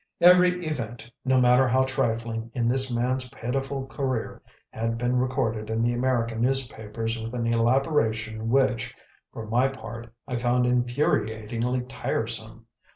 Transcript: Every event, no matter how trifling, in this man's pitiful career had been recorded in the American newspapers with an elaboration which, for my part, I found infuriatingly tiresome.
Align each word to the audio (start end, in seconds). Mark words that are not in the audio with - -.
Every 0.19 0.65
event, 0.65 1.11
no 1.23 1.39
matter 1.39 1.67
how 1.67 1.83
trifling, 1.83 2.49
in 2.55 2.67
this 2.67 2.91
man's 2.91 3.29
pitiful 3.29 3.85
career 3.85 4.41
had 4.71 4.97
been 4.97 5.15
recorded 5.19 5.69
in 5.69 5.83
the 5.83 5.93
American 5.93 6.41
newspapers 6.41 7.21
with 7.21 7.35
an 7.35 7.45
elaboration 7.45 8.49
which, 8.49 8.95
for 9.31 9.45
my 9.47 9.67
part, 9.67 10.11
I 10.27 10.37
found 10.37 10.65
infuriatingly 10.65 11.85
tiresome. 11.87 12.65